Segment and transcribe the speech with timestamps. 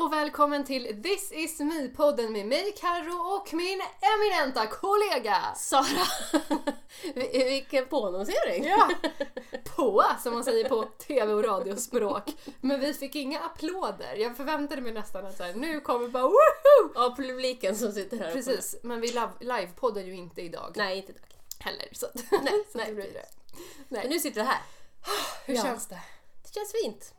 [0.00, 6.06] och välkommen till This is me-podden med mig Karo och min eminenta kollega Sara!
[7.14, 8.64] Vilken påannonsering!
[8.64, 8.88] Ja,
[9.76, 12.22] på som man säger på tv och radiospråk.
[12.60, 14.14] Men vi fick inga applåder.
[14.14, 16.94] Jag förväntade mig nästan att så här, nu kommer bara woho!
[16.96, 21.12] Av publiken som sitter här Precis, men vi live- livepoddar ju inte idag Nej, inte
[21.12, 21.24] idag.
[21.58, 21.88] heller.
[21.92, 22.06] Så,
[22.42, 23.26] Nej, så nej, det blir det.
[23.88, 24.08] Men Nej.
[24.08, 24.62] nu sitter vi här.
[25.46, 25.62] Hur Ja.
[25.62, 26.00] känns det?
[26.42, 27.14] Det känns fint.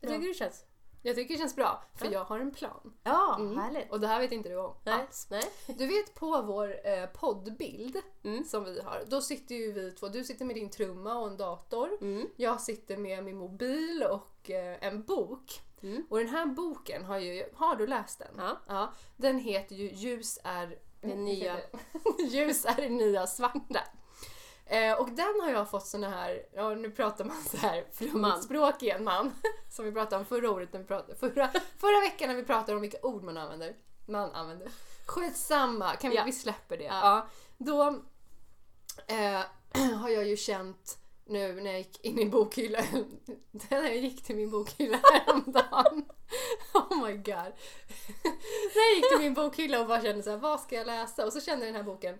[0.00, 0.14] Hur Ja.
[0.14, 0.64] tycker du det känns?
[1.02, 2.94] Jag tycker det känns bra, för jag har en plan.
[3.02, 3.58] Ja, Mm.
[3.58, 3.90] härligt.
[3.92, 5.26] Och det här vet inte du om Nej, alls.
[5.30, 5.42] nej.
[5.66, 8.44] Du vet på vår eh, poddbild Mm.
[8.44, 11.36] som vi har, då sitter ju vi två, du sitter med din trumma och en
[11.36, 11.88] dator.
[12.00, 12.26] Mm.
[12.36, 15.60] Jag sitter med min mobil och eh, en bok.
[15.82, 16.06] Mm.
[16.10, 18.42] Och den här boken har ju, har du läst den?
[18.68, 18.92] Ja.
[19.16, 21.56] Den heter ju Ljus är Det nya.
[22.30, 23.80] Ljus är det nya svarta.
[24.70, 27.92] Eh, och den har jag fått såna här, ja nu pratar man så här Man.
[27.92, 29.32] flummigt språk igen man.
[29.70, 32.74] Som vi pratade om förra året, när vi pratade, förra, förra veckan när vi pratade
[32.76, 33.76] om vilka ord man använder.
[34.06, 34.68] Man använder.
[35.06, 36.24] Skitsamma, kan vi, Ja.
[36.24, 36.84] vi släpper det.
[36.84, 37.00] Ja.
[37.02, 37.26] Ja.
[37.58, 37.88] Då
[39.06, 39.40] eh,
[40.00, 42.84] har jag ju känt nu när jag gick in i bokhyllan,
[43.70, 46.04] när jag gick till min bokhylla häromdagen.
[46.74, 47.52] Oh my god.
[48.74, 51.26] när jag gick till min bokhylla och bara kände så här, vad ska jag läsa?
[51.26, 52.18] Och så kände den här boken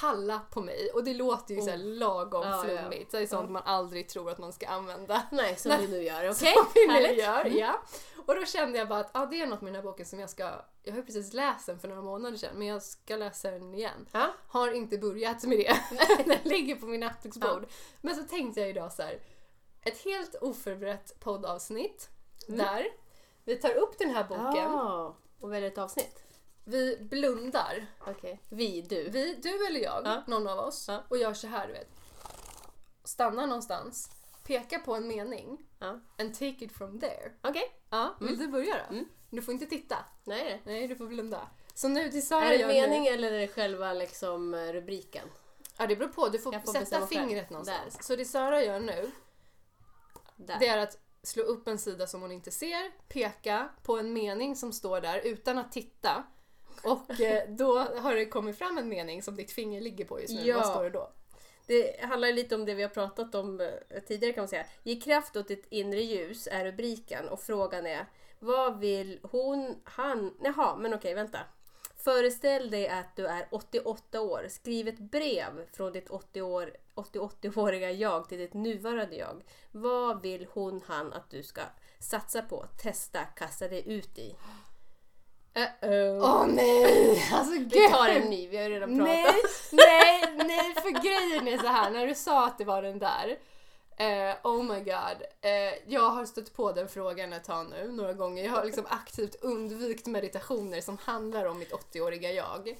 [0.00, 2.62] kalla på mig och det låter ju så här lagom Ja, ja.
[2.62, 3.10] flummigt.
[3.10, 5.22] Så det är sånt man aldrig tror att man ska använda.
[5.30, 5.86] Nej, som Nej.
[5.86, 6.30] vi nu gör.
[6.30, 7.58] Okej, Som vi nu gör, Mm.
[7.58, 7.82] ja.
[8.26, 10.18] Och då kände jag bara att ah, det är något med den här boken som
[10.18, 10.50] jag ska...
[10.82, 14.06] Jag har precis läst den för några månader sedan men jag ska läsa den igen.
[14.12, 14.26] Ja.
[14.48, 15.76] Har inte börjat med det.
[16.26, 17.66] den ligger på min nattduksbord.
[18.00, 19.18] Men så tänkte jag idag så här.
[19.82, 22.08] Ett helt oförberett poddavsnitt
[22.48, 22.86] där
[23.44, 24.70] vi tar upp den här boken.
[24.70, 26.22] Ah, och väljer ett avsnitt.
[26.68, 27.86] Vi blundar.
[28.06, 28.40] Okej.
[28.48, 29.08] Vi, du.
[29.10, 30.22] Vi, du eller jag, Ja.
[30.26, 31.04] någon av oss, Ja.
[31.08, 31.88] och gör så här du vet.
[33.04, 34.10] Stannar någonstans,
[34.46, 36.00] pekar på en mening Ja.
[36.18, 37.32] and take it from there.
[37.42, 37.62] Okej.
[37.90, 38.94] Ja, vill du börja då?
[38.94, 39.08] Mm.
[39.30, 39.96] Du får inte titta.
[40.24, 40.88] Nej, nej.
[40.88, 41.48] Du får blunda.
[41.74, 45.28] Så nu till Sara Är det mening Nu, eller är det själva liksom rubriken?
[45.78, 46.28] ja, det beror på.
[46.28, 48.06] Du får, får sätta fingret någonstans.
[48.06, 49.10] Så det Sara gör nu,
[50.36, 50.56] Där.
[50.60, 54.56] det är att slå upp en sida som hon inte ser, peka på en mening
[54.56, 56.24] som står där utan att titta.
[56.84, 60.34] Och eh, då har det kommit fram en mening som ditt finger ligger på just
[60.34, 60.46] nu.
[60.46, 60.56] Ja.
[60.56, 61.10] Vad står det då?
[61.66, 64.66] Det handlar lite om det vi har pratat om eh, tidigare kan man säga.
[64.82, 68.06] Ge kraft åt ditt inre ljus är rubriken och frågan är
[68.38, 71.38] vad vill hon, han, jaha men okej vänta.
[71.96, 74.46] Föreställ dig att du är 88 år.
[74.48, 79.42] Skriv ett brev från ditt 80 år, 80-åriga jag till ditt nuvarande jag.
[79.70, 81.60] Vad vill hon, han att du ska
[81.98, 84.36] satsa på, testa, kasta dig ut i?
[85.58, 86.20] Uh-oh.
[86.22, 87.24] Åh nej!
[87.32, 87.72] Alltså gud!
[87.72, 89.14] Vi tar en ny, vi har redan pratat.
[89.14, 89.34] Nej,
[89.72, 93.38] nej, nej, för grejen är så här när du sa att det var den där.
[94.00, 95.22] Eh, oh my god.
[95.40, 98.44] Eh, jag har stött på den frågan ett tag nu, några gånger.
[98.44, 102.76] Jag har liksom aktivt undvikit meditationer som handlar om mitt 80-åriga jag.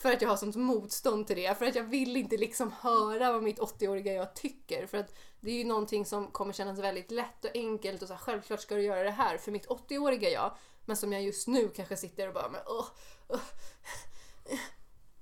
[0.00, 1.58] För att jag har sånt motstånd till det.
[1.58, 4.86] För att jag vill inte liksom höra vad mitt 80-åriga jag tycker.
[4.86, 8.14] För att det är ju någonting som kommer kännas väldigt lätt och enkelt och så
[8.14, 10.56] här, självklart ska du göra det här för mitt 80-åriga jag.
[10.86, 12.86] Men som jag just nu kanske sitter och bara men åh,
[13.28, 13.40] åh.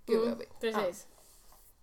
[0.06, 0.60] Gud vad Mm, jobbigt.
[0.60, 1.06] Precis.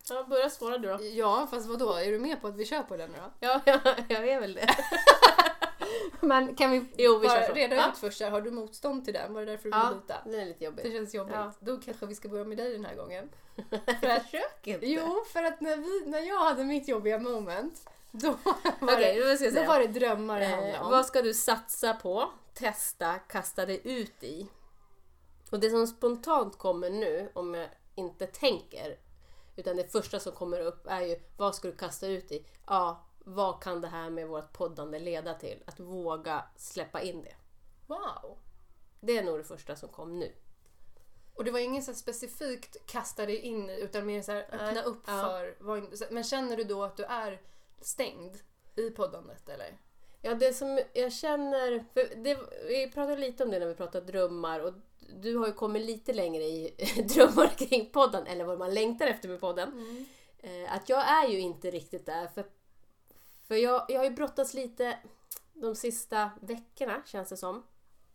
[0.09, 1.03] Ja, börja svara du då.
[1.03, 1.93] Ja, fast vad då?
[1.93, 3.31] Är du med på att vi kör på den nu då?
[3.39, 4.75] Ja, ja, jag är väl det.
[6.21, 7.91] Men kan vi, Jo, vi bara reda Ja.
[7.91, 9.33] ut först här, har du motstånd till den?
[9.33, 10.17] Var det därför du Ja, ville byta?
[10.25, 10.85] det är lite jobbigt.
[10.85, 11.35] Det känns jobbigt.
[11.35, 11.51] Ja.
[11.59, 13.29] Då kanske vi ska börja med dig den här gången.
[14.01, 14.85] Försök inte.
[14.87, 17.89] Jo, för att när, vi, när jag hade mitt jobbiga moment,
[18.21, 20.91] då var, Okej, det, då var det drömmar det handlade Eh, om.
[20.91, 24.47] vad ska du satsa på, testa, kasta dig ut i?
[25.51, 28.99] Och det som spontant kommer nu, om jag inte tänker,
[29.55, 32.45] utan det första som kommer upp är ju vad ska du kasta ut i?
[32.67, 35.63] Ja, vad kan det här med vårt poddande leda till?
[35.67, 37.35] Att våga släppa in det.
[37.87, 38.37] Wow!
[38.99, 40.31] Det är nog det första som kom nu.
[41.35, 44.71] Och det var ingen så specifikt kasta dig in i, utan mer så här öppna
[44.71, 44.83] Nej.
[44.83, 45.13] upp Ja.
[45.21, 46.13] för...
[46.13, 47.41] Men känner du då att du är
[47.81, 48.37] stängd
[48.75, 49.77] i poddandet eller?
[50.21, 51.85] Ja, det som jag känner...
[51.93, 52.37] För det,
[52.67, 54.73] vi pratade lite om det när vi pratade drömmar och
[55.21, 56.75] du har ju kommit lite längre i
[57.15, 59.71] drömmar kring podden, eller vad man längtar efter med podden.
[60.39, 62.27] Eh, att jag är ju inte riktigt där.
[62.27, 62.45] För,
[63.47, 64.97] för jag, jag har ju brottats lite
[65.53, 67.63] de sista veckorna, känns det som,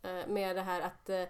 [0.03, 1.25] eh, med det här att eh,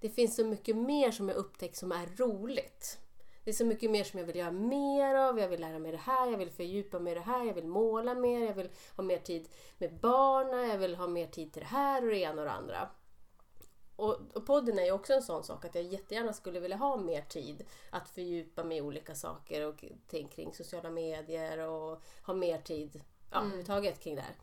[0.00, 2.98] det finns så mycket mer som jag upptäckt som är roligt.
[3.44, 5.38] Det är så mycket mer som jag vill göra mer av.
[5.38, 7.66] Jag vill lära mig det här, jag vill fördjupa mig i det här, jag vill
[7.66, 9.48] måla mer, jag vill ha mer tid
[9.78, 12.52] med barnen, jag vill ha mer tid till det här och det ena och det
[12.52, 12.90] andra.
[13.96, 16.96] Och, och podden är ju också en sån sak att jag jättegärna skulle vilja ha
[16.96, 22.34] mer tid att fördjupa mig i olika saker och ting kring sociala medier och ha
[22.34, 23.00] mer tid
[23.30, 23.46] ja, Mm.
[23.46, 24.36] överhuvudtaget kring det här.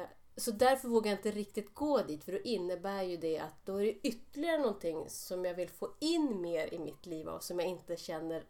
[0.00, 0.06] Eh,
[0.36, 3.76] så därför vågar jag inte riktigt gå dit för då innebär ju det att då
[3.76, 7.60] är det ytterligare någonting som jag vill få in mer i mitt liv och som
[7.60, 8.44] jag inte känner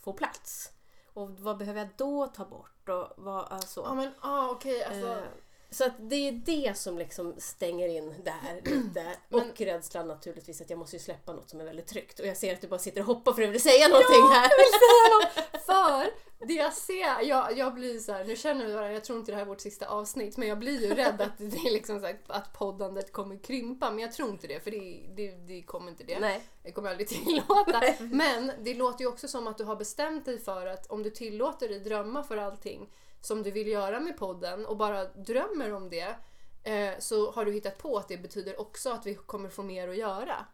[0.00, 0.70] får plats.
[1.12, 2.88] Och vad behöver jag då ta bort?
[2.88, 3.80] Och vad, alltså.
[3.80, 5.08] Ja men ah, okej alltså.
[5.08, 5.24] Eh,
[5.70, 9.16] så att det är det som liksom stänger in där lite.
[9.30, 12.20] Och rädslan naturligtvis att jag måste ju släppa något som är väldigt tryggt.
[12.20, 14.20] Och jag ser att du bara sitter och hoppar för att du vill säga någonting
[14.20, 14.50] Ja, här.
[14.50, 15.45] jag vill säga något.
[15.88, 19.18] För det jag ser, jag, jag blir så här, nu känner vi varandra, jag tror
[19.18, 21.72] inte det här är vårt sista avsnitt, men jag blir ju rädd att, det är
[21.72, 23.90] liksom så här, att poddandet kommer krympa.
[23.90, 26.18] Men jag tror inte det, för det, det, det kommer inte det.
[26.18, 26.42] Nej.
[26.62, 27.82] Jag kommer aldrig tillåta.
[27.98, 31.10] Men det låter ju också som att du har bestämt dig för att om du
[31.10, 35.90] tillåter dig drömma för allting som du vill göra med podden och bara drömmer om
[35.90, 36.16] det
[36.64, 39.88] eh, så har du hittat på att det betyder också att vi kommer få mer
[39.88, 40.46] att göra.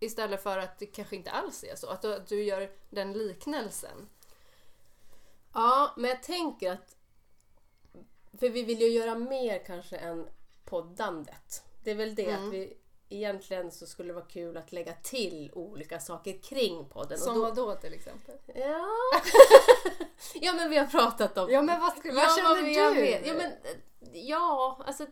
[0.00, 1.88] Istället för att det kanske inte alls är så.
[1.88, 4.08] Att du, att du gör den liknelsen.
[5.54, 6.96] Ja, men jag tänker att...
[8.40, 10.26] För vi vill ju göra mer kanske än
[10.64, 11.62] poddandet.
[11.84, 12.46] Det är väl det Mm.
[12.48, 12.76] att vi
[13.08, 17.18] egentligen så skulle det vara kul att lägga till olika saker kring podden.
[17.18, 18.34] Som då, vad då till exempel?
[18.54, 18.86] Ja.
[20.34, 21.50] ja, men vi har pratat om...
[21.50, 23.00] Ja men vad, skulle, vad Ja, känner jag du?
[23.02, 23.26] vet.
[23.26, 23.52] Ja, men,
[24.12, 25.06] ja, alltså...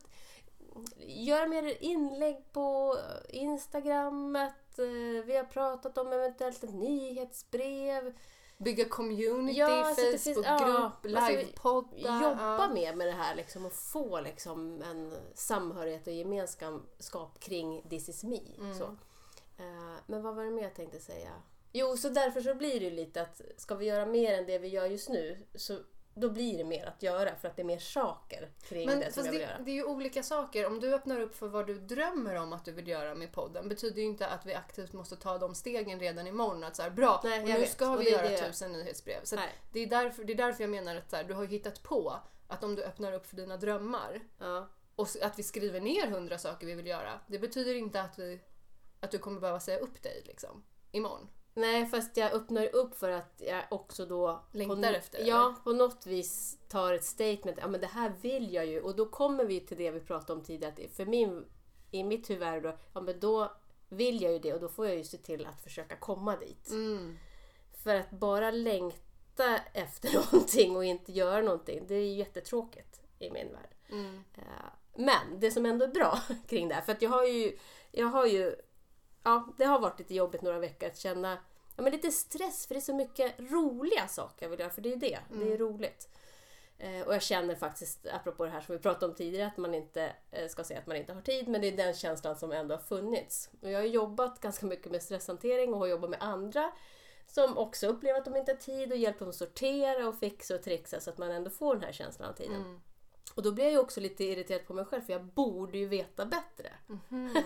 [0.97, 2.97] Göra mer inlägg på
[3.29, 4.79] Instagrammet.
[4.79, 8.15] eh, Vi har pratat om eventuellt ett nyhetsbrev.
[8.63, 10.45] Bygga community, Ja, Facebookgrupp,
[11.03, 12.23] ja, alltså, livepoddar.
[12.23, 12.75] Jobba ja.
[12.75, 18.25] mer med det här liksom, och få liksom, en samhörighet och gemenskap kring This is
[18.25, 18.41] me.
[18.59, 18.79] Mm.
[18.79, 18.85] Så.
[19.59, 21.31] Eh, men vad var det mer jag tänkte säga?
[21.73, 24.69] Jo, så därför så blir det lite att ska vi göra mer än det vi
[24.69, 25.79] gör just nu så
[26.15, 29.13] då blir det mer att göra för att det är mer saker kring Men det
[29.13, 29.59] som jag vill det, göra.
[29.59, 30.67] det är ju olika saker.
[30.67, 33.69] Om du öppnar upp för vad du drömmer om att du vill göra med podden
[33.69, 36.65] betyder ju inte att vi aktivt måste ta de stegen redan imorgon.
[36.65, 37.71] Att så här, bra, Nej, och nu vet.
[37.71, 39.25] ska vi göra det- tusen nyhetsbrev.
[39.25, 39.37] Så
[39.73, 42.17] det, är därför, det är därför jag menar att så här, du har hittat på
[42.49, 44.69] att om du öppnar upp för dina drömmar Ja.
[44.97, 47.21] och att vi skriver ner hundra saker vi vill göra.
[47.27, 48.41] Det betyder inte att, vi,
[49.01, 51.29] att du kommer behöva säga upp dig liksom, imorgon.
[51.55, 54.41] Nej, fast jag öppnar upp för att jag också då...
[54.53, 55.57] Längtar efter, Ja, eller?
[55.65, 57.59] på något vis tar ett statement.
[57.61, 58.81] Ja, men det här vill jag ju.
[58.81, 60.73] Och då kommer vi till det vi pratade om tidigare.
[60.85, 61.45] Att för min,
[61.91, 63.53] I mitt huvud är det då, ja men då
[63.89, 66.71] vill jag ju det och då får jag ju se till att försöka komma dit.
[66.71, 67.19] Mm.
[67.83, 73.31] För att bara längta efter någonting och inte göra någonting, det är ju jättetråkigt i
[73.31, 73.75] min värld.
[73.91, 74.25] Mm.
[74.37, 74.43] Eh,
[74.97, 77.59] Men det som ändå är bra kring det här, för att jag har ju,
[77.91, 78.57] jag har ju,
[79.23, 81.39] ja det har varit lite jobbigt några veckor att känna
[81.77, 84.83] ja, men lite stress för det är så mycket roliga saker jag vill göra, för
[84.83, 86.09] det är ju det, det är roligt.
[86.79, 89.75] Eh, Och jag känner faktiskt, apropå det här som vi pratade om tidigare, att man
[89.75, 92.53] inte eh, ska säga att man inte har tid, men det är den känslan som
[92.53, 93.51] ändå har funnits.
[93.63, 96.73] Och jag har jobbat ganska mycket med stresshantering och har jobbat med andra
[97.27, 100.55] som också upplever att de inte har tid och hjälper dem att sortera och fixa
[100.55, 102.57] och trixa så att man ändå får den här känslan av tiden.
[102.57, 102.81] Mm.
[103.35, 105.87] Och då blir jag ju också lite irriterad på mig själv för jag borde ju
[105.87, 106.73] veta bättre.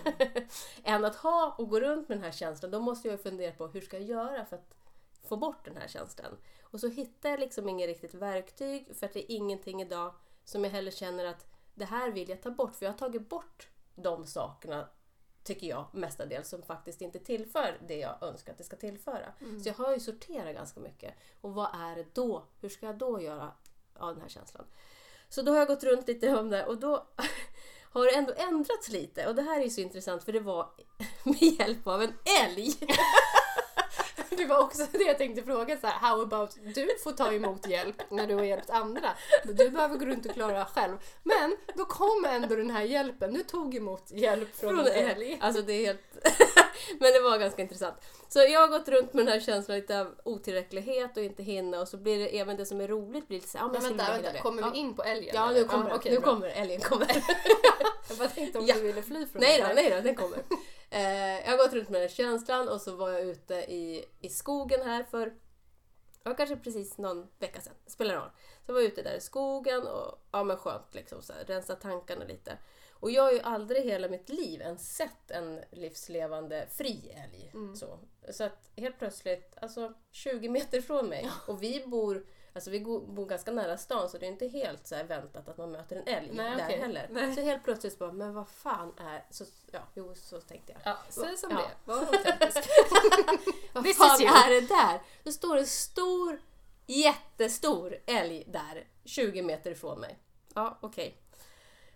[0.83, 2.71] Än att ha och gå runt med den här känslan.
[2.71, 4.75] Då måste jag ju fundera på hur ska jag göra för att
[5.23, 6.37] få bort den här känslan.
[6.61, 10.13] Och så hittar jag liksom inget riktigt verktyg för att det är ingenting idag
[10.43, 11.45] som jag heller känner att
[11.75, 12.75] det här vill jag ta bort.
[12.75, 14.89] För jag har tagit bort de sakerna
[15.43, 19.33] tycker jag mestadels som faktiskt inte tillför det jag önskar att det ska tillföra.
[19.63, 21.13] Så jag har ju sorterat ganska mycket.
[21.41, 22.43] Och vad är det då?
[22.61, 23.51] Hur ska jag då göra
[23.93, 24.65] av den här känslan?
[25.29, 27.07] Så då har jag gått runt lite om det och då
[27.91, 29.27] har det ändå ändrats lite.
[29.27, 30.69] Och det här är ju så intressant för det var
[31.23, 32.73] med hjälp av en älg.
[34.29, 37.67] Det var också det jag tänkte fråga så här, how about du får ta emot
[37.67, 39.09] hjälp när du har hjälpt andra.
[39.43, 40.97] Du behöver gå runt och klara själv.
[41.23, 43.33] Men då kom ändå den här hjälpen.
[43.33, 45.37] Du tog emot hjälp från, Från en älg.
[45.41, 46.27] Alltså det är helt...
[46.99, 47.95] Men det var ganska intressant.
[48.29, 51.79] Så jag har gått runt med den här känslan lite av otillräcklighet och inte hinna
[51.81, 53.81] och så blir det även det som är roligt blir lite så här, ja, men
[53.81, 54.31] vänta, vänta.
[54.31, 54.39] det.
[54.39, 55.35] Kommer vi in på älgen?
[55.35, 56.29] Ja, nu kommer, okej, nu bra.
[56.33, 56.81] kommer älgen.
[56.81, 57.07] Kommer.
[58.09, 58.75] Jag bara tänkte om Ja.
[58.75, 60.37] du ville fly från Nej det då, nej då, den kommer.
[60.89, 64.05] Eh, jag har gått runt med den här känslan och så var jag ute i,
[64.21, 65.33] i skogen här för
[66.23, 67.73] ja, kanske precis någon vecka sedan.
[67.87, 68.29] Spelar roll.
[68.65, 71.75] Så jag var ute där i skogen och ja men skönt liksom så här, rensa
[71.75, 72.57] tankarna lite.
[72.99, 77.53] Och jag har ju aldrig hela mitt liv ens sett en livslevande fri älg.
[77.75, 77.99] Så.
[78.29, 82.25] så att helt plötsligt, alltså 20 meter från mig och vi bor
[82.57, 85.71] Alltså vi bor ganska nära stan så det är inte helt så väntat att man
[85.71, 86.79] möter en älg Nej, där okej.
[86.79, 87.07] heller.
[87.11, 87.35] Nej.
[87.35, 89.25] Så helt plötsligt så bara, men vad fan är...
[89.29, 90.81] Så, ja, jo, så tänkte jag.
[90.85, 91.57] Ja, säg som Ja.
[91.57, 92.57] det Var autentisk.
[93.73, 95.01] Vad This fan är det där?
[95.23, 96.41] Då står en stor,
[96.85, 100.19] jättestor älg där, 20 meter ifrån mig.
[100.53, 101.21] Ja, okej.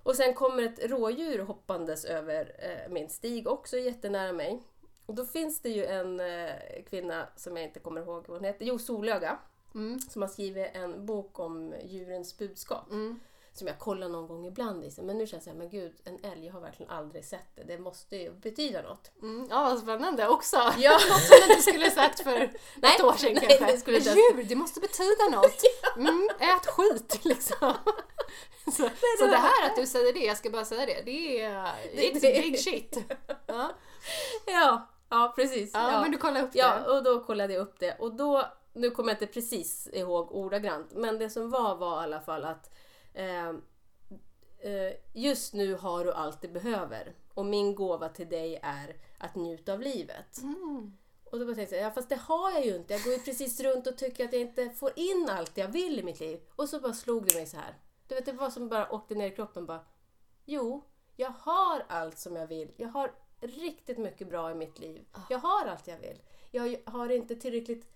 [0.04, 4.64] Och sen kommer ett rådjur hoppandes över eh, min stig, också jättenära mig.
[5.06, 6.50] Och då finns det ju en eh,
[6.90, 9.38] kvinna som jag inte kommer ihåg vad hon heter, jo Solöga,
[9.76, 10.00] Mm.
[10.00, 12.92] som har skrivit en bok om djurens budskap.
[12.92, 13.20] Mm.
[13.54, 14.82] som jag kollar någon gång ibland.
[14.84, 15.06] Liksom.
[15.06, 17.64] Men nu känns här, men gud, en älg, jag har verkligen aldrig sett det.
[17.64, 19.12] Det måste ju betyda något.
[19.22, 20.58] Mm, ja, vad spännande också.
[20.78, 20.92] Ja.
[21.10, 22.32] Något som du inte skulle sagt för
[22.76, 23.72] Nej, ett år sedan nej, kanske.
[23.72, 25.62] det skulle djur, det måste betyda något.
[25.98, 27.74] Mm, ät skit liksom.
[28.66, 31.66] Så, så det här att du säger det, jag ska bara säga det, det är
[31.96, 32.98] it's det- big shit.
[33.48, 33.72] Ja,
[34.48, 35.72] Ja, ja precis.
[35.74, 36.92] ja, men du kollar upp Ja, det.
[36.92, 37.96] och då kollade jag upp det.
[38.00, 42.04] Och då, nu kommer jag inte precis ihåg ordagrant, men det som var var i
[42.04, 42.70] alla fall att
[43.14, 43.50] eh,
[44.60, 49.36] eh, just nu har du allt du behöver och min gåva till dig är att
[49.36, 50.42] njuta av livet.
[50.42, 50.98] Mm.
[51.32, 52.94] Och då tänkte jag, ja fast det har jag ju inte.
[52.94, 56.00] Jag går ju precis runt och tycker att jag inte får in allt jag vill
[56.00, 56.40] i mitt liv.
[56.56, 57.76] Och så bara slog det mig så här.
[58.12, 59.80] Du vet, det var som bara åkte ner i kroppen bara.
[60.46, 60.84] Jo,
[61.16, 62.72] jag har allt som jag vill.
[62.78, 65.06] Jag har riktigt mycket bra i mitt liv.
[65.30, 66.22] Jag har allt jag vill.
[66.52, 67.88] Jag har inte tillräckligt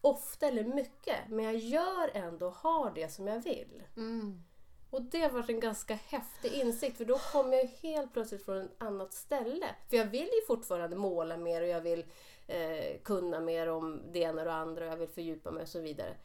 [0.00, 3.82] ofta eller mycket, men jag gör ändå har det som jag vill.
[3.96, 4.42] Mm.
[4.90, 8.82] Och det var en ganska häftig insikt för då kom jag helt plötsligt från ett
[8.82, 9.66] annat ställe.
[9.90, 12.04] För jag vill ju fortfarande måla mer och jag vill
[12.46, 15.68] eh, kunna mer om det ena och det andra och jag vill fördjupa mig och
[15.68, 16.16] så vidare.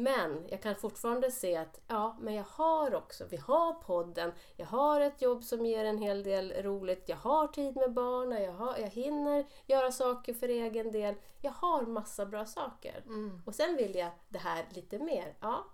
[0.00, 4.66] Men jag kan fortfarande se att ja, men jag har också, vi har podden, jag
[4.66, 8.52] har ett jobb som ger en hel del roligt, jag har tid med barnen, jag,
[8.52, 11.14] har, jag hinner göra saker för egen del.
[11.40, 13.02] Jag har massa bra saker.
[13.06, 13.42] Mm.
[13.46, 15.34] Och sen vill jag det här lite mer.
[15.40, 15.64] Ja.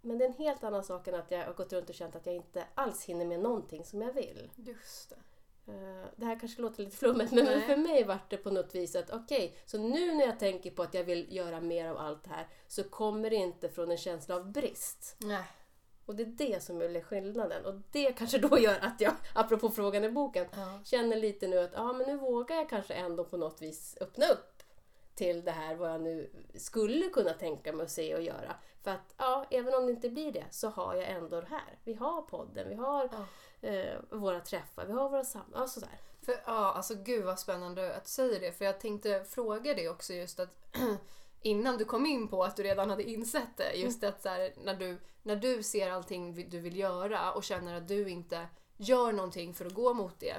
[0.00, 2.16] Men det är en helt annan sak än att jag har gått runt och känt
[2.16, 4.50] att jag inte alls hinner med någonting som jag vill.
[4.56, 5.16] Just det.
[5.68, 7.60] Eh, Det här kanske låter lite flummigt men Nej.
[7.60, 10.82] för mig vart det på något vis att okej, så nu när jag tänker på
[10.82, 13.96] att jag vill göra mer av allt det här så kommer det inte från en
[13.96, 15.16] känsla av brist.
[15.18, 15.44] Nej.
[16.06, 17.64] Och det är det som är skillnaden.
[17.64, 20.80] Och det kanske då gör att jag, apropå frågan i boken, Ja.
[20.84, 24.26] känner lite nu att ja, men nu vågar jag kanske ändå på något vis öppna
[24.26, 24.62] upp
[25.14, 28.56] till det här vad jag nu skulle kunna tänka mig att se och göra.
[28.82, 31.78] För att ja, även om det inte blir det så har jag ändå det här.
[31.84, 33.26] Vi har podden, vi har Ja.
[33.66, 35.60] Eh, våra träffar, vi har våra samtal.
[35.60, 36.00] Ja, sådär.
[36.22, 38.52] För, ja, alltså gud vad spännande att du säger det.
[38.52, 40.76] För jag tänkte fråga det också just att
[41.42, 43.72] innan du kom in på att du redan hade insett det.
[43.74, 47.74] Just att så här, när, du, när du ser allting du vill göra och känner
[47.74, 48.46] att du inte
[48.76, 50.36] gör någonting för att gå mot det.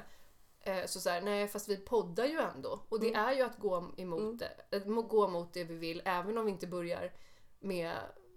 [0.61, 2.79] eh, Så så här, nej fast vi poddar ju ändå.
[2.89, 4.77] Och det är ju att gå emot det.
[4.77, 7.13] Att må- gå mot det vi vill även om vi inte börjar
[7.59, 7.93] med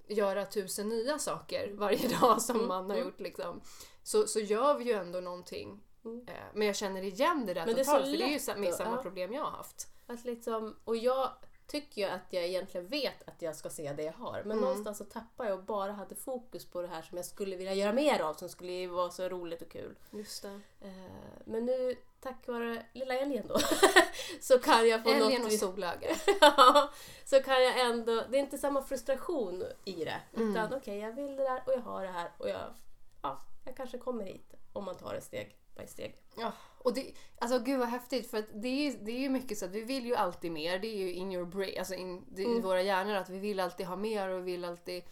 [0.08, 3.60] göra tusen nya saker varje dag som man har gjort liksom.
[4.02, 5.80] Så, så gör vi ju ändå någonting.
[6.04, 6.24] Mm.
[6.28, 8.66] Eh, Men jag känner igen det där Men det totalt för det är ju samma
[8.96, 9.02] ja.
[9.02, 9.86] problem jag har haft.
[10.06, 11.30] Att liksom, och jag
[11.70, 14.42] tycker ju att jag egentligen vet att jag ska se det jag har.
[14.44, 17.56] Men någonstans så tappar jag och bara hade fokus på det här som jag skulle
[17.56, 18.34] vilja göra mer av.
[18.34, 19.98] Som skulle vara så roligt och kul.
[20.10, 20.60] Just det.
[20.80, 20.90] Eh,
[21.44, 23.58] Men nu, tack vare lilla älgen då,
[24.40, 25.60] så kan jag på Älgen något och vis...
[25.60, 26.16] solöga.
[26.40, 26.90] Ja,
[27.24, 28.24] så kan jag ändå...
[28.30, 30.20] Det är inte samma frustration i det.
[30.36, 30.50] Mm.
[30.50, 32.74] Utan okej, jag vill det där och jag har det här och jag...
[33.22, 36.16] Ja, jag kanske kommer hit om man tar det steg by steg.
[36.36, 39.58] Ja, och det, alltså gud vad häftigt för att det är, det är ju mycket
[39.58, 40.78] så att vi vill ju alltid mer.
[40.78, 42.62] Det är ju in your brain, alltså in, det är i Mm.
[42.62, 45.02] våra hjärnor att vi vill alltid ha mer och vi vill alltid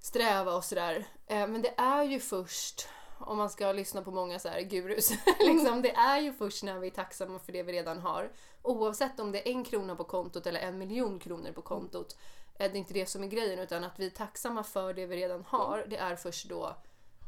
[0.00, 1.06] sträva och sådär.
[1.26, 2.88] Eh, men det är ju först,
[3.20, 5.10] om man ska lyssna på många så här gurus,
[5.40, 8.32] liksom, det är ju först när vi är tacksamma för det vi redan har.
[8.62, 12.16] Oavsett om det är en krona på kontot eller en miljon kronor på kontot.
[12.58, 15.06] eh, Det är inte det som är grejen utan att vi är tacksamma för det
[15.06, 15.84] vi redan har.
[15.88, 16.76] Det är först då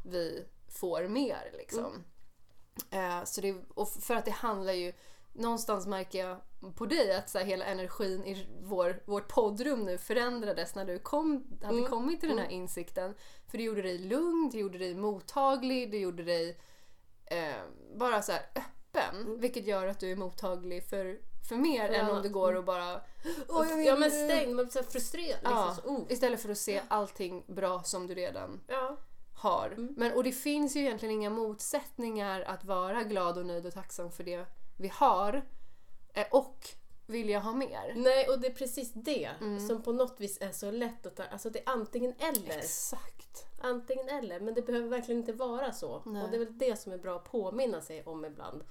[0.03, 0.45] vi
[0.79, 2.03] får mer liksom.
[2.91, 4.93] Eh, så det, och för att det handlar ju,
[5.33, 6.37] någonstans märker jag
[6.75, 10.99] på dig att så här, hela energin i vår, vårt poddrum nu förändrades när du
[10.99, 11.89] kom, hade Mm.
[11.89, 13.15] kommit till den här insikten.
[13.47, 16.59] För det gjorde dig lugn, det gjorde dig mottaglig, det gjorde dig
[17.25, 17.63] eh,
[17.95, 19.39] bara så här öppen.
[19.39, 21.93] Vilket gör att du är mottaglig för, för mer Mm.
[21.93, 23.01] För än om du går och bara
[23.47, 25.39] "Åh, jag vill ja men nu." stängd, man blir så frustrerad.
[25.43, 26.11] Ja, Liksom, oh.
[26.11, 28.97] Istället för att se allting bra som du redan ja.
[29.39, 29.67] Har.
[29.67, 29.93] Mm.
[29.97, 34.11] Men, och det finns ju egentligen inga motsättningar att vara glad och nöjd och tacksam
[34.11, 34.45] för det
[34.77, 35.41] vi har
[36.13, 36.69] eh, och
[37.05, 37.93] vilja ha mer.
[37.95, 39.67] Nej, och det är precis det Mm.
[39.67, 41.23] som på något vis är så lätt att ta...
[41.23, 42.57] Alltså det är antingen eller.
[42.57, 43.45] Exakt.
[43.61, 46.01] Antingen eller, men det behöver verkligen inte vara så.
[46.05, 46.23] Nej.
[46.23, 48.63] Och det är väl det som är bra att påminna sig om ibland.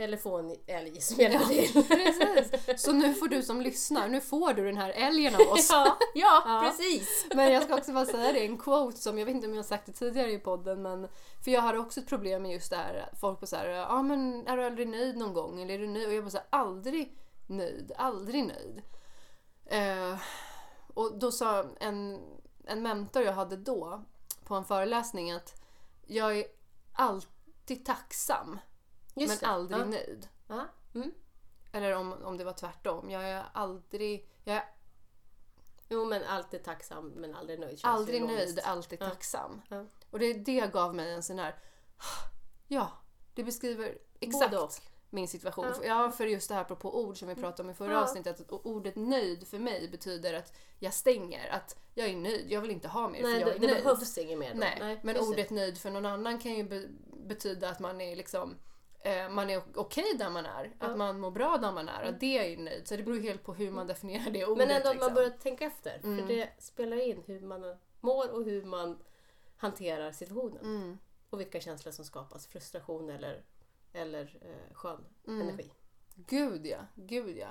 [0.00, 1.84] Eller få en älg som hjälper till.
[1.84, 2.82] Precis.
[2.82, 5.68] Så nu får du som lyssnar, nu får du den här älgen av oss.
[5.72, 6.62] ja, ja, Ja.
[6.64, 7.26] precis!
[7.34, 9.58] Men jag ska också bara säga det, en quote som, jag vet inte om jag
[9.58, 11.08] har sagt det tidigare i podden, men
[11.44, 14.46] för jag hade också ett problem med just det här, folk på så ja men
[14.46, 15.60] är du aldrig nöjd någon gång?
[15.62, 16.06] Eller är du nöjd?
[16.08, 18.82] Och jag bara så här, aldrig nöjd, aldrig nöjd.
[19.66, 20.18] Eh,
[20.94, 22.20] och då sa en,
[22.66, 24.02] en mentor jag hade då
[24.44, 25.62] på en föreläsning att
[26.06, 26.44] jag är
[26.92, 28.58] alltid tacksam
[29.20, 29.54] Just men det.
[29.54, 29.84] aldrig ja.
[29.84, 30.28] nöjd.
[30.48, 30.66] Ja.
[30.94, 31.12] Mm.
[31.72, 33.10] Eller om, om det var tvärtom.
[33.10, 34.28] Jag är aldrig...
[34.44, 34.64] Jag är,
[35.90, 37.80] Jo, men alltid tacksam men aldrig nöjd.
[37.82, 39.62] Aldrig nöjd, alltid tacksam.
[39.68, 39.84] Ja.
[40.10, 41.56] Och det, det gav mig en sån här,
[42.68, 42.90] ja,
[43.34, 45.66] det beskriver exakt min situation.
[45.66, 45.84] Ja.
[45.84, 48.02] Ja, för just det här apropå ord som vi pratade om i förra Ja.
[48.02, 52.60] avsnittet, att ordet nöjd för mig betyder att jag stänger, att jag är nöjd, jag
[52.60, 53.84] vill inte ha mer Nej, för jag det, är det nöjd.
[53.84, 54.60] behövs inget mer då.
[54.60, 55.32] Nej, men just det.
[55.32, 56.88] ordet nöjd för någon annan kan ju be-
[57.26, 58.54] betyda att man är liksom
[59.30, 60.86] man är okej där man är, Ja.
[60.86, 62.88] att man mår bra där man är, att det är nöjd.
[62.88, 64.68] Så det beror helt på hur man definierar det ordet.
[64.68, 65.06] Men ändå att liksom.
[65.12, 66.00] man börjar tänka efter.
[66.04, 66.18] Mm.
[66.18, 68.98] För det spelar in hur man mår och hur man
[69.56, 70.64] hanterar situationen.
[70.64, 70.98] mm.
[71.30, 72.46] Och vilka känslor som skapas.
[72.46, 73.44] Frustration eller,
[73.92, 75.48] eller eh, skön Mm.
[75.48, 75.70] energi.
[76.14, 77.48] Gud ja, gud ja.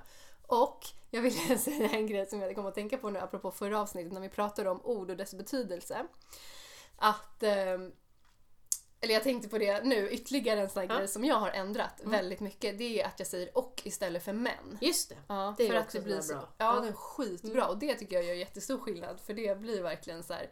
[0.47, 0.79] Och
[1.11, 4.13] jag vill säga en grej som jag kom att tänka på nu apropå förra avsnittet
[4.13, 6.07] när vi pratade om ord och dess betydelse.
[6.95, 7.91] Att, ehm,
[9.01, 10.97] eller jag tänkte på det nu, ytterligare en sån här Ja.
[10.97, 12.11] grej som jag har ändrat Mm.
[12.11, 12.77] väldigt mycket.
[12.77, 14.77] Det är att jag säger och istället för men.
[14.81, 15.15] Just det.
[15.27, 16.47] Ja, Det är för ju att också det blir så, bra.
[16.57, 16.81] Ja, Ja.
[16.81, 20.33] det är skitbra och det tycker jag gör jättestor skillnad för det blir verkligen så
[20.33, 20.49] här.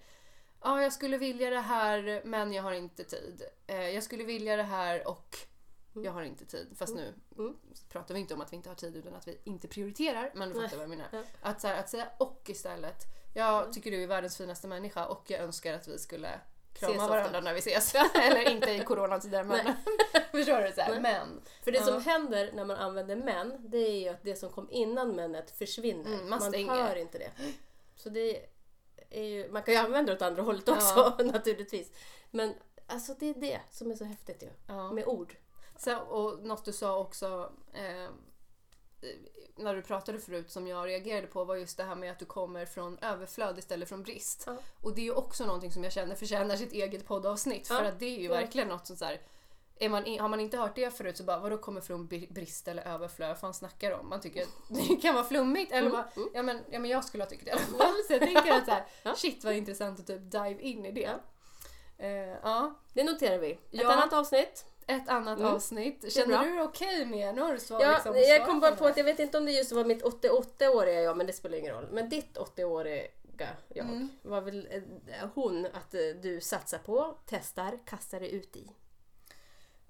[0.61, 3.43] Ja, jag skulle vilja det här men jag har inte tid.
[3.67, 5.35] Eh, jag skulle vilja det här och
[5.93, 6.73] jag har inte tid.
[6.77, 7.55] Fast nu Mm.
[7.89, 10.31] pratar vi inte om att vi inte har tid utan att vi inte prioriterar.
[10.35, 10.63] Men du Nej.
[10.63, 11.07] fattar vad jag menar.
[11.11, 11.23] Ja.
[11.41, 13.03] Att, så här, att säga och istället.
[13.35, 16.39] Jag tycker du är världens finaste människa och jag önskar att vi skulle
[16.79, 17.95] krama Ses varandra när vi ses.
[18.15, 19.65] Eller inte i coronatider men
[20.31, 20.71] förstår du?
[20.75, 21.41] Så här, men.
[21.63, 21.83] För det Ja.
[21.85, 25.51] som händer när man använder men, det är ju att det som kom innan männet
[25.51, 26.05] försvinner.
[26.13, 26.73] Mm, man man stänger.
[26.73, 27.31] hör inte det.
[27.95, 28.45] Så det
[29.09, 31.91] är ju, man kan ju använda det åt andra hållet också naturligtvis.
[32.31, 32.53] Men
[32.87, 34.49] alltså det är det som är så häftigt ju.
[34.67, 34.91] Ja.
[34.91, 35.35] Med ord.
[35.77, 38.09] Så, och något du sa också eh,
[39.57, 42.25] när du pratade förut som jag reagerade på var just det här med att du
[42.25, 44.43] kommer från överflöd istället från brist.
[44.47, 44.57] Ja.
[44.81, 47.89] Och det är ju också någonting som jag känner förtjänar sitt eget poddavsnitt för Ja.
[47.89, 48.33] att det är ju Ja.
[48.33, 49.21] verkligen något som så här,
[49.79, 52.67] är man, har man inte hört det förut så bara vadå kommer från bri- brist
[52.67, 53.29] eller överflöd?
[53.29, 54.09] Vad fan snackar om?
[54.09, 56.29] Man tycker att det kan vara flummigt eller Mm, bara, mm.
[56.33, 57.93] ja, men, ja men jag skulle ha tyckt det i alla fall.
[58.07, 59.15] Så jag tänker att så här, Ja.
[59.15, 61.09] shit vad intressant att typ dive in i det.
[61.97, 63.51] Eh, ja, Det noterar vi.
[63.51, 63.93] Ett Ja.
[63.93, 64.65] annat avsnitt.
[64.87, 65.53] Ett annat Mm.
[65.53, 66.13] avsnitt.
[66.13, 67.35] Känner du dig okej med?
[67.35, 69.45] Nu har du svar, Ja, liksom, jag kom bara på att jag vet inte om
[69.45, 71.87] det just var mitt 88-åriga jag, men det spelar ingen roll.
[71.91, 73.07] Men ditt 80-åriga
[73.69, 74.09] jag Mm.
[74.21, 78.71] var väl eh, hon att eh, du satsar på, testar, kastar dig ut i.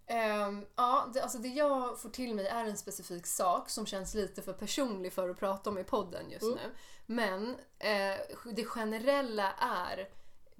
[0.08, 4.13] Ehm, ja, det, alltså det jag får till mig är en specifik sak som känns
[4.13, 6.56] lite för personlig för att prata om i podden just Mm.
[6.58, 6.72] nu.
[7.06, 8.19] Men eh,
[8.56, 10.10] det generella är,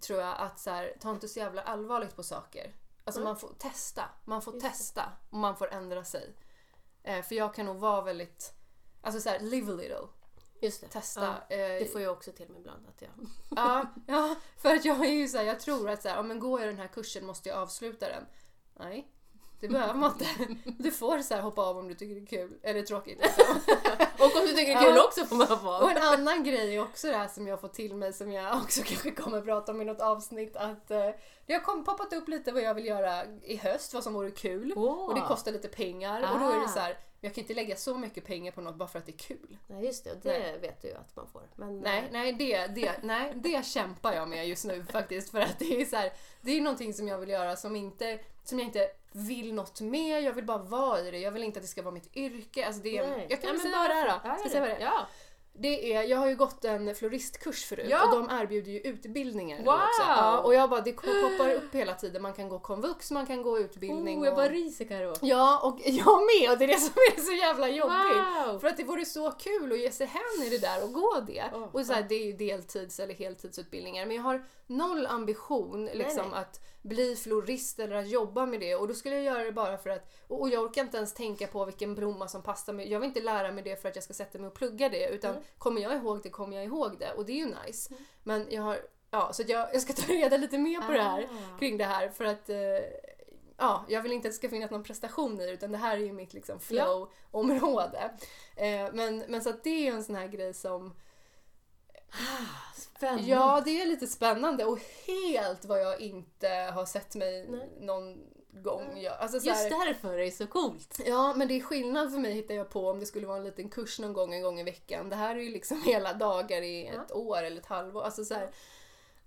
[0.02, 2.72] tror jag, att så här, ta inte så jävla allvarligt på saker.
[3.08, 3.30] Alltså Mm.
[3.30, 4.04] man får testa.
[4.26, 6.36] Man får Just testa och man får ändra sig.
[7.04, 8.54] Eh, för jag kan nog vara väldigt,
[9.02, 10.08] alltså så här, live a little.
[10.62, 10.88] Just det.
[10.88, 11.36] Testa.
[11.50, 12.88] Ja, eh, det får jag också till mig ibland.
[12.88, 13.12] Att jag...
[13.56, 16.24] Ja, ja, för att jag är ju så här, jag tror att så här, ja,
[16.24, 18.26] men går jag den här kursen måste jag avsluta den.
[18.80, 19.12] Nej,
[19.60, 20.26] det behöver man inte.
[20.84, 23.20] Du får så här hoppa av om du tycker det är kul eller tråkigt.
[23.22, 23.56] Liksom.
[24.20, 25.04] Och om du tycker det är kul Ja.
[25.06, 25.90] också får man hoppa Och av.
[25.92, 28.82] en annan grej är också det här som jag får till mig som jag också
[28.86, 31.10] kanske kommer prata om i något avsnitt att eh,
[31.46, 34.32] det har kom, poppat upp lite vad jag vill göra i höst, vad som vore
[34.32, 34.74] kul.
[34.76, 35.06] Åh.
[35.10, 36.68] Och det kostar lite pengar och då är det Ah.
[36.68, 39.12] så här, jag kan inte lägga så mycket pengar på något bara för att det
[39.12, 39.58] är kul.
[39.68, 41.42] Nej just det, och det vet du ju att man får.
[41.56, 45.32] Men, Nej, nej, det, det, nej, det kämpar jag med just nu faktiskt.
[45.32, 48.20] För att det är så här, det är någonting som jag vill göra som, inte,
[48.44, 50.24] som jag inte vill något med.
[50.24, 51.20] Jag vill bara vara i det.
[51.20, 52.66] Jag vill inte att det ska vara mitt yrke.
[52.68, 53.28] Alltså det, Nej.
[53.30, 54.22] jag kan men säga bara vad det är då.
[54.24, 54.82] Ja, Ska säga vad det är?
[54.82, 55.08] Ja.
[55.60, 58.06] Det är, jag har ju gått en floristkurs förut Ja.
[58.06, 59.74] och de erbjuder ju utbildningar nu Wow.
[59.74, 60.02] också.
[60.08, 62.22] Ja, och jag bara, det poppar upp hela tiden.
[62.22, 64.20] Man kan gå komvux, man kan gå utbildning.
[64.20, 64.38] Oh, jag och...
[64.38, 65.14] bara ryser Karo.
[65.22, 66.52] Ja, och jag med!
[66.52, 68.48] Och det är det som är så jävla jobbigt.
[68.48, 68.60] Wow!
[68.60, 71.24] För att det vore så kul att ge sig hän i det där och gå
[71.28, 71.44] det.
[71.54, 74.06] Åh, och så här, det är ju deltids eller heltidsutbildningar.
[74.06, 76.40] Men jag har noll ambition liksom, nej.
[76.40, 78.76] att bli florist eller att jobba med det.
[78.76, 80.14] Och då skulle jag göra det bara för att...
[80.28, 82.92] Och jag orkar inte ens tänka på vilken blomma som passar mig.
[82.92, 85.10] Jag vill inte lära mig det för att jag ska sätta mig och plugga det.
[85.10, 85.44] Utan Mm.
[85.58, 87.14] kommer jag ihåg det kommer jag ihåg det.
[87.14, 87.94] Och det är ju nice.
[88.24, 88.80] Men jag har...
[89.12, 91.58] Ja, så jag, jag ska ta reda lite mer på det här Ah.
[91.60, 92.58] kring det här för att eh,
[93.58, 95.98] ja, jag vill inte att det ska finnas någon prestation i det utan det här
[95.98, 98.12] är ju mitt liksom flow-område.
[98.56, 100.94] Eh, men, men så att det är ju en sån här grej som
[102.98, 103.30] Spännande.
[103.30, 107.70] Ja, det är lite spännande och helt vad jag inte har sett mig Nej.
[107.80, 108.18] någon
[108.64, 109.16] gång göra.
[109.16, 111.02] Alltså, så Just här, därför är det så coolt.
[111.06, 113.44] Ja, men det är skillnad för mig hittar jag på om det skulle vara en
[113.44, 115.10] liten kurs någon gång en gång i veckan.
[115.10, 118.04] Det här är ju liksom hela dagar i ett år eller ett halvår.
[118.04, 118.50] Alltså så här,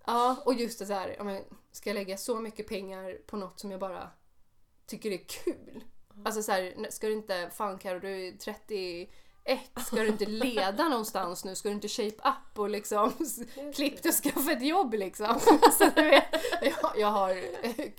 [0.07, 3.61] ja, och just det så här, men, ska jag lägga så mycket pengar på något
[3.61, 4.11] som jag bara
[4.87, 5.85] tycker är kul?
[6.25, 8.39] Alltså så här, ska du inte, fan Karo, du är
[9.49, 11.55] 31, ska du inte leda någonstans nu?
[11.55, 13.13] Ska du inte shape up och liksom
[13.75, 15.41] klippt och skaffa ett jobb liksom?
[15.79, 16.23] Så jag,
[16.97, 17.37] jag, har,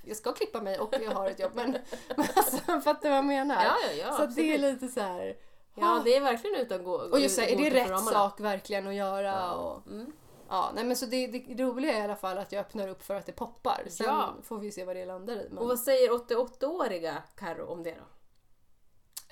[0.03, 1.71] jag ska klippa mig och jag har ett jobb men,
[2.17, 3.63] men alltså, fattar du vad jag menar?
[3.63, 4.17] Ja, ja, ja.
[4.17, 5.35] så det är lite så här.
[5.75, 8.12] Ja, det är verkligen utan gå Och just såhär, är det rätt ramarna.
[8.12, 9.53] sak verkligen att göra?
[9.53, 10.12] Och, Mm.
[10.49, 13.03] ja, nej men så det, det roliga är i alla fall att jag öppnar upp
[13.03, 13.83] för att det poppar.
[13.89, 14.33] Sen Ja.
[14.43, 15.47] får vi se vad det landar i.
[15.49, 18.03] Men, Och vad säger 88-åriga Karo om det då?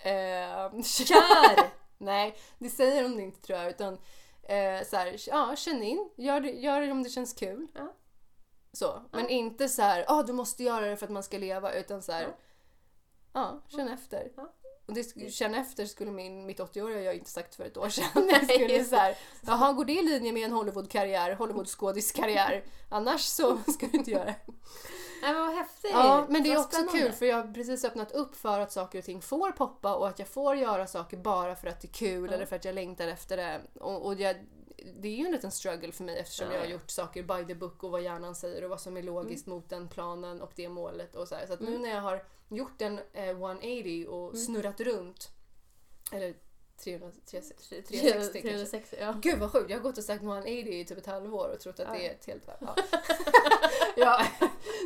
[0.10, 1.87] eh, Kör!
[1.98, 3.70] Nej, det säger hon inte tror jag.
[3.70, 3.94] Utan
[4.44, 6.10] eh, så här, ja, känn in.
[6.18, 7.68] Gör det, gör det om det känns kul.
[7.76, 7.94] Ja.
[8.74, 9.02] Så.
[9.12, 11.74] Men inte så här, ah, du måste göra det för att man ska leva.
[11.74, 12.30] Utan så här, Ja.
[13.34, 14.32] ja, känn efter.
[14.38, 14.54] Ja.
[14.86, 17.90] Och det, sk- känna efter skulle min, mitt 80-åriga jag inte sagt för ett år
[17.90, 18.30] sedan.
[18.30, 22.64] Jag skulle så här, jaha, går det i linje med en Hollywood-karriär, Hollywood-skådiskarriär?
[22.90, 24.36] Annars så ska du inte göra det.
[25.22, 25.92] Nej, men vad häftigt!
[25.94, 27.00] Ja, men det är Vad också spännande.
[27.02, 30.08] kul för jag har precis öppnat upp för att saker och ting får poppa och
[30.08, 32.36] att jag får göra saker bara för att det är kul Ja.
[32.36, 33.62] eller för att jag längtar efter det.
[33.80, 34.36] Och, och jag,
[35.00, 37.46] det är ju en liten struggle för mig eftersom Ja, jag har gjort saker by
[37.48, 40.52] the book och vad hjärnan säger och vad som är logiskt mot den planen och
[40.56, 41.46] det målet och så här.
[41.48, 41.82] Så att nu Mm.
[41.82, 45.30] när jag har gjort en eh, 180 och snurrat runt
[46.12, 46.40] eller 300,
[46.84, 47.92] 360, 360
[48.34, 48.42] kanske.
[48.42, 49.16] 360, ja.
[49.22, 51.80] Gud vad sjukt, jag har gått och sagt 180 i typ ett halvår och trott
[51.80, 51.94] att Ja.
[51.94, 52.44] det är ett helt.
[52.60, 52.76] Ja.
[53.96, 54.26] ja,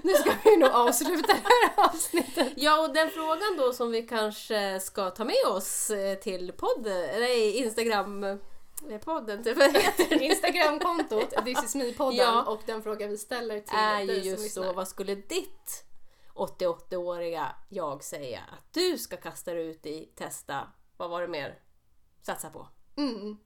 [0.03, 2.53] nu ska vi nog avsluta det här avsnittet.
[2.55, 7.09] Ja, och den frågan då som vi kanske ska ta med oss eh, till podden,
[7.09, 8.37] eller Instagram eh,
[9.03, 10.21] podden, typ, vad heter den?
[10.21, 12.43] Instagramkontot, This is me-podden Ja.
[12.43, 14.63] och den fråga vi ställer till är dig som just lyssnar.
[14.63, 15.83] så, vad skulle ditt
[16.35, 21.59] 88-åriga jag säga att du ska kasta dig ut i, testa, vad var det mer?
[22.21, 22.67] Satsa på.
[22.97, 23.37] Mm.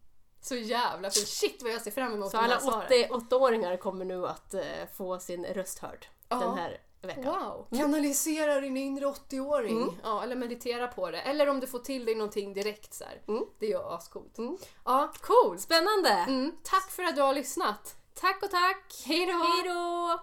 [0.42, 1.28] Så jävla fint.
[1.28, 2.88] Shit vad jag ser fram emot Så alla svaren.
[2.90, 4.62] 88-åringar kommer nu att eh,
[4.98, 6.40] få sin röst hörd Ja.
[6.40, 7.24] den här veckan.
[7.24, 7.68] Wow!
[7.80, 9.82] Kanalisera din inre 80-åring.
[9.82, 9.96] Mm.
[10.04, 11.22] Ja, eller meditera på det.
[11.22, 13.22] Eller om du får till dig någonting direkt så här.
[13.28, 13.44] Mm.
[13.60, 14.38] Det är ju ascoolt.
[14.38, 14.58] Mm.
[14.86, 15.62] Ja, coolt!
[15.62, 16.10] Spännande!
[16.10, 16.52] Mm.
[16.64, 17.96] Tack för att du har lyssnat.
[18.14, 19.04] Tack och tack!
[19.06, 19.26] Hej
[19.64, 20.20] då!